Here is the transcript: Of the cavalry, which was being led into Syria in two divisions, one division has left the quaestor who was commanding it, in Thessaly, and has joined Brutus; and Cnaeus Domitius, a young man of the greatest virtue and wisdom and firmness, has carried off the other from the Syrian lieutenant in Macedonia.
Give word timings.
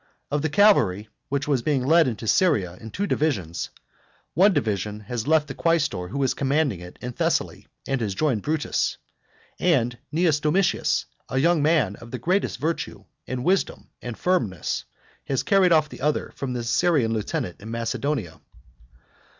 Of 0.31 0.41
the 0.41 0.49
cavalry, 0.49 1.09
which 1.29 1.47
was 1.47 1.61
being 1.61 1.85
led 1.85 2.07
into 2.07 2.27
Syria 2.27 2.75
in 2.81 2.89
two 2.89 3.05
divisions, 3.05 3.69
one 4.33 4.51
division 4.51 5.01
has 5.01 5.27
left 5.27 5.47
the 5.47 5.53
quaestor 5.53 6.07
who 6.09 6.17
was 6.17 6.33
commanding 6.33 6.79
it, 6.79 6.97
in 7.03 7.11
Thessaly, 7.13 7.67
and 7.87 8.01
has 8.01 8.15
joined 8.15 8.41
Brutus; 8.41 8.97
and 9.59 9.99
Cnaeus 10.11 10.39
Domitius, 10.39 11.05
a 11.29 11.37
young 11.37 11.61
man 11.61 11.97
of 11.97 12.09
the 12.09 12.17
greatest 12.17 12.57
virtue 12.57 13.05
and 13.27 13.43
wisdom 13.43 13.91
and 14.01 14.17
firmness, 14.17 14.85
has 15.25 15.43
carried 15.43 15.71
off 15.71 15.87
the 15.87 16.01
other 16.01 16.31
from 16.35 16.53
the 16.53 16.63
Syrian 16.63 17.13
lieutenant 17.13 17.57
in 17.61 17.69
Macedonia. 17.69 18.41